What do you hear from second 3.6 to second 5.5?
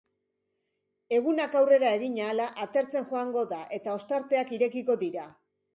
eta ostarteak irekiko dira.